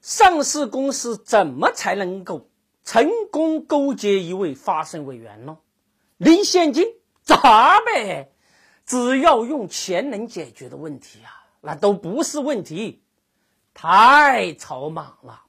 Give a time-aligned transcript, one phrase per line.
[0.00, 2.48] 上市公司怎么才能够
[2.84, 5.58] 成功勾结一位发生委员呢？
[6.16, 6.86] 领现金
[7.22, 8.32] 砸呗！
[8.86, 13.02] 只要用钱能解决的问题啊，那都不是问题。
[13.74, 15.44] 太草莽了！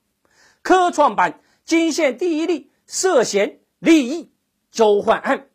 [0.62, 4.32] 科创板惊现第一例涉嫌利益
[4.72, 5.48] 交换案，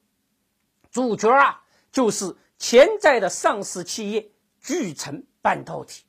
[0.91, 4.31] 主角啊就是潜在的上市企业
[4.61, 6.05] 聚成半导体。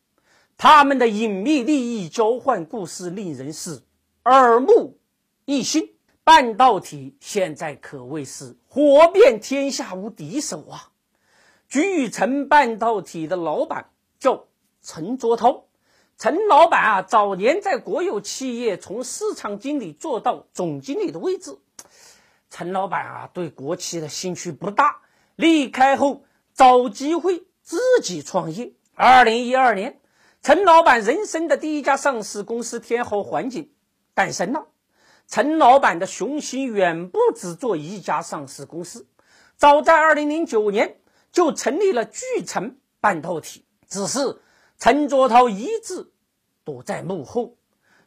[0.57, 3.81] 他们的隐秘利益交换故事令人是
[4.23, 4.97] 耳目
[5.45, 5.93] 一新。
[6.23, 10.89] 半导体现在可谓是火遍天下无敌手啊！
[11.69, 14.47] 聚成半导体的老板叫
[14.81, 15.65] 陈卓涛，
[16.17, 21.59] 陈老板啊，早年在国有企业从市场经理做到总经理的位置。
[22.49, 25.01] 陈老板啊，对国企的兴趣不大，
[25.35, 26.23] 离开后
[26.55, 28.73] 找机会自己创业。
[28.95, 29.99] 二零一二年。
[30.45, 33.71] 陈老板人生的第一家上市公司天豪环境
[34.13, 34.67] 诞生了。
[35.27, 39.07] 陈老板的雄心远不止做一家上市公司，
[39.57, 40.97] 早在2009年
[41.31, 44.39] 就成立了聚成半导体，只是
[44.77, 46.11] 陈卓涛一直
[46.63, 47.55] 躲在幕后。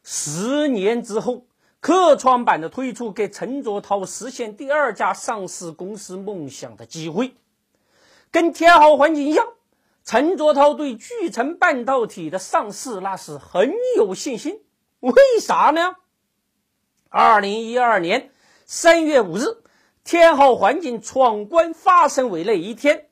[0.01, 1.45] 十年之后，
[1.81, 7.35] 科创板的推出给陈卓涛实现第二家上市公司梦想的机会，
[8.31, 9.45] 跟天豪环境一样。
[10.09, 14.63] 陈卓涛对聚成半导体的上市那是很有信心，
[15.01, 15.97] 为啥呢？
[17.09, 18.31] 二零一二年
[18.65, 19.43] 三月五日，
[20.03, 23.07] 天浩环境闯关发审委那一天，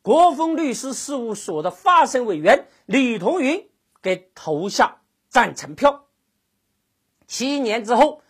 [0.00, 3.68] 国风律师事务所的发审委员李同云
[4.00, 6.04] 给投下赞成票。
[7.26, 8.22] 七年之后，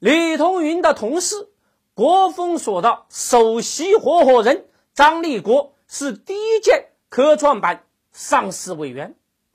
[0.00, 1.48] 李同云的同事，
[1.94, 6.90] 国风所的首席合伙人张立国是第一届。
[7.16, 9.14] 科创板上市委员，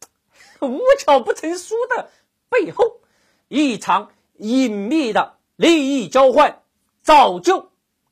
[0.62, 2.10] 无巧不成书的
[2.50, 3.02] 背后，
[3.50, 6.64] 一场隐秘的利益交换
[7.04, 7.70] 早就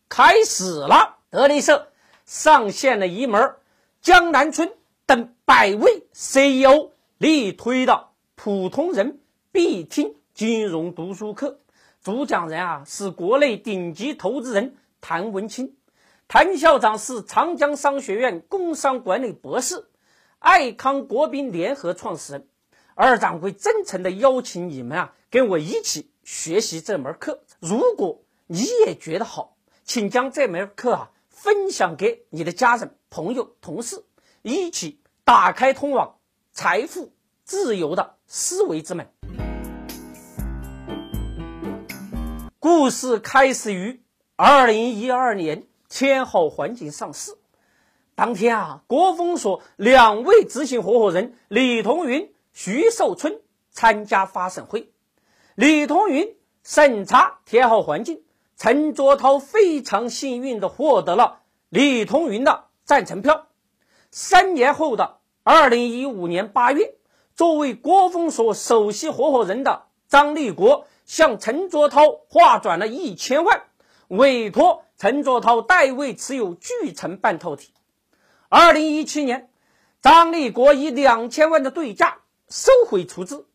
[0.08, 1.18] 开始了。
[1.32, 1.92] 德力社
[2.28, 3.56] 上线了一门
[4.02, 4.72] 江南春
[5.08, 9.20] 等百位 CEO 力推的普通人
[9.52, 11.60] 必听金融读书课，
[12.04, 15.76] 主讲人啊是国内顶级投资人谭文清。
[16.32, 19.88] 谭校长是长江商学院工商管理博士，
[20.38, 22.48] 爱康国宾联合创始人。
[22.94, 27.42] 二掌柜真诚的邀请你们啊，跟我一起学习这门课。
[27.60, 34.04] 如果你也觉得好，请将这门课啊分享给你的家人、朋友、同事，
[34.44, 36.18] 一起打开通往
[36.52, 37.12] 财富
[37.44, 39.12] 自由的思维之门。
[42.60, 44.04] 故事开始于
[44.36, 45.69] 二零一二年。
[45.90, 47.36] 天好环境上市
[48.14, 53.42] 当天啊，国风所两位执行合伙人李同云、徐寿春
[53.72, 54.92] 参加发审会。
[55.56, 58.22] 李同云审查天好环境，
[58.56, 63.48] 陈卓涛非常幸运的获得了李同云的赞成票。
[64.12, 66.94] 三年后的二零一五年八月，
[67.36, 73.64] 作为国风所首席合伙人的张立国向陈卓涛划转了一千万，
[74.08, 74.84] 委托。
[75.00, 77.72] 陈卓涛代为持有聚成半导体。
[78.50, 79.50] 二零一七年，
[80.02, 83.48] 张立国以两千万的对价收回出资，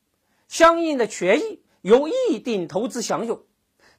[0.49, 3.45] 相应的权益由易鼎投资享有。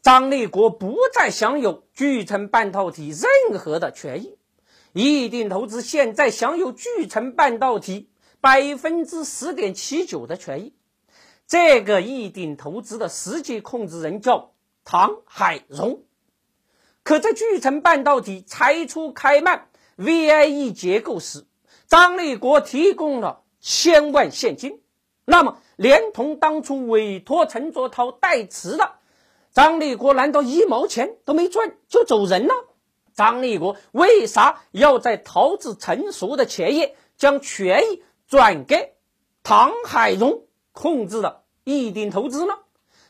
[0.01, 4.39] 张立国不再享有聚成半导体任何的权益。
[4.93, 8.09] 易鼎投资现在享有聚成半导体
[8.41, 10.73] 百分之十点七九的权益。
[11.45, 14.53] 这个易鼎投资的实际控制人叫
[14.83, 16.01] 唐海荣。
[17.05, 21.45] 可在聚成半导体拆出开曼 VIE 结构时，
[21.85, 24.81] 张立国提供了千万现金。
[25.23, 28.93] 那么，连同当初委托陈卓涛代持的
[29.51, 32.55] 张立国，难道一毛钱都没赚就走人了？
[33.13, 38.95] 张立国为啥要在桃子成熟的前夜将权益转给
[39.43, 42.57] 唐海荣控制的一鼎投资呢？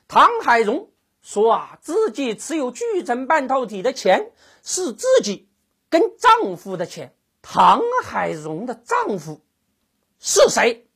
[0.10, 0.90] 唐海荣。
[1.26, 4.32] 说啊，自己持有聚成半导体的钱
[4.62, 5.50] 是自己
[5.90, 7.16] 跟丈夫的钱。
[7.42, 9.42] 唐海荣的丈夫
[10.20, 10.88] 是谁？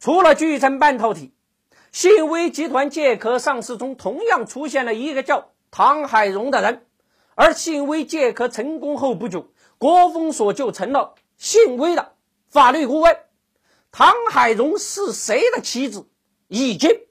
[0.00, 1.34] 除了聚成半导体，
[1.92, 6.86] 信威集团借壳上市中同样出现了一个叫唐海荣的人。
[7.34, 12.14] 而信威借壳成功后不久，国风所就成了信威的
[12.48, 13.18] 法律顾问。
[13.90, 16.08] 唐海荣是谁的妻子
[16.48, 17.02] 已经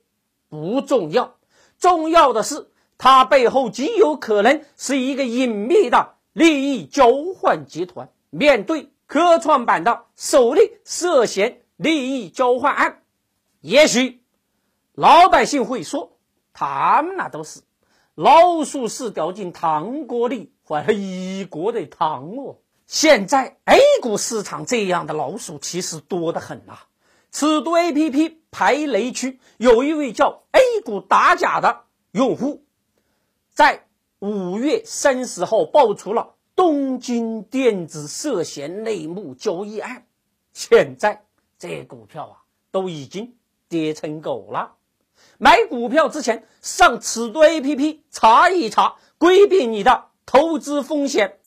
[0.49, 1.37] 不重要。
[1.81, 2.69] 重要的是，
[2.99, 8.09] 它背后极有可能是一个隐秘的利益交换集团。
[8.29, 13.01] 面对科创板的首例涉嫌利益交换案，
[13.61, 14.21] 也许
[14.93, 16.11] 老百姓会说，
[16.53, 17.61] 他们那都是
[18.13, 22.57] 老鼠屎掉进汤锅里，坏了一锅的汤哦。
[22.85, 26.77] 现在 A 股市场这样的老鼠其实多得很呐。
[27.31, 32.65] 尺度 APP 排雷区有一位叫 A 股打假的用户，
[33.53, 33.87] 在
[34.19, 40.05] 五月三十号爆出了东京电子涉嫌内幕交易案，
[40.51, 41.23] 现在
[41.57, 42.35] 这股票啊
[42.69, 43.35] 都已经
[43.69, 44.73] 跌成狗了。
[45.37, 51.39] 买股票之前上尺度 APP 查一查，规避你的投资风险。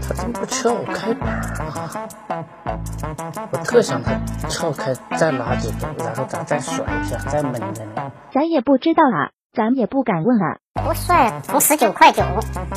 [0.00, 2.08] 他怎么不撬开门啊？
[3.50, 4.12] 我特想他
[4.48, 8.12] 撬开，再拉几个，然后咱再甩一下，再闷着呢。
[8.30, 10.58] 咱也不知道啊，咱也不敢问啊。
[10.84, 12.22] 不帅，从十九块九，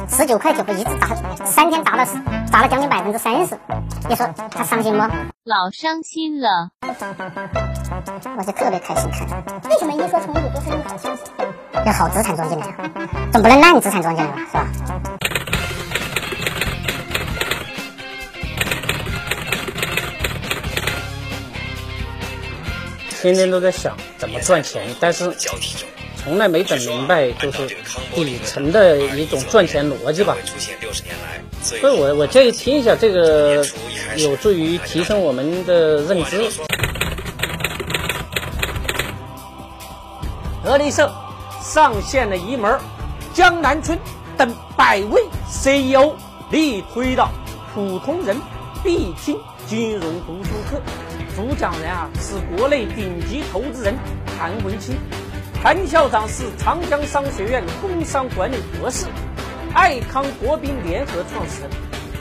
[0.10, 1.14] 十九块九一直砸，
[1.46, 2.08] 三天砸了
[2.50, 3.60] 砸了将近百分之三十。
[4.08, 5.00] 你说他伤心不？
[5.44, 6.70] 老伤心了。
[8.38, 9.28] 我就特别开心看。
[9.70, 11.24] 为什么一说重组就是利好消息？
[11.86, 12.90] 要好资产装进来啊，
[13.34, 14.68] 总不能烂资产装进来吧，是吧？
[23.22, 25.34] 天天都在想怎么赚钱，但是
[26.28, 27.66] 从来没整明白就是
[28.14, 30.36] 底层的一种赚钱逻辑吧。
[31.62, 33.66] 所以我我建议听一下这个，
[34.18, 36.52] 有助于提升我们的认知。
[40.66, 41.10] 德力社
[41.64, 42.78] 上线了一门
[43.34, 43.98] 江南春
[44.38, 46.14] 等百位 CEO
[46.52, 47.26] 力推的
[47.74, 48.36] 普通人
[48.84, 50.82] 必听金融读书课。
[51.38, 53.96] 主讲人啊是国内顶级投资人
[54.38, 54.98] 韩文清，
[55.64, 59.08] 谭校长是长江商学院工商管理博士，
[59.74, 61.72] 爱康国宾联合创始人。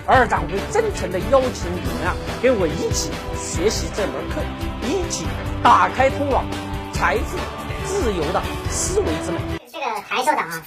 [0.06, 4.40] 二掌柜真诚的邀请你们啊，跟我一起学习这门课，
[4.82, 5.26] 一起
[5.62, 6.44] 打开通往
[6.92, 7.36] 财富
[7.84, 9.40] 自由的思维之门。
[9.70, 10.62] 这个谭校长啊，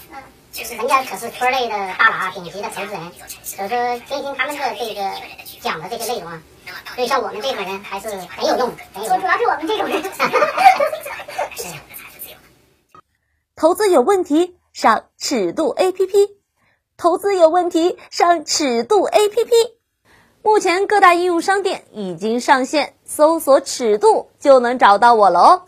[0.77, 3.12] 人家可是圈内的大佬，顶级的投资人，
[3.44, 5.12] 所以说听听他们的这个
[5.60, 6.42] 讲的这些内容啊。
[6.95, 8.83] 所以像我们这种人还是很有用的。
[9.07, 10.04] 说主要是我们这种人。
[13.60, 16.30] 投资有问题，上尺度 APP。
[16.96, 19.52] 投资有问题，上尺度 APP。
[20.42, 25.64] 目前各大应用商店已经上线，搜索“尺度”就能找到我了哦。